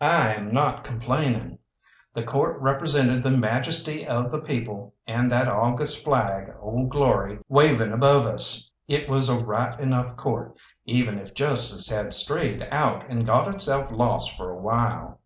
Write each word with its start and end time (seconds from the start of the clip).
I 0.00 0.36
am 0.36 0.52
not 0.52 0.84
complaining. 0.84 1.58
The 2.14 2.22
Court 2.22 2.60
represented 2.60 3.24
the 3.24 3.32
majesty 3.36 4.06
of 4.06 4.30
the 4.30 4.38
people, 4.38 4.94
and 5.04 5.28
that 5.32 5.48
august 5.48 6.04
flag, 6.04 6.54
Old 6.60 6.90
Glory, 6.90 7.40
waving 7.48 7.90
above 7.90 8.24
us. 8.24 8.72
It 8.86 9.08
was 9.08 9.28
a 9.28 9.44
right 9.44 9.76
enough 9.80 10.16
Court, 10.16 10.56
even 10.84 11.18
if 11.18 11.34
justice 11.34 11.88
had 11.90 12.14
strayed 12.14 12.62
out 12.70 13.04
and 13.08 13.26
got 13.26 13.52
itself 13.52 13.90
lost 13.90 14.36
for 14.36 14.50
a 14.50 14.60
while. 14.60 15.18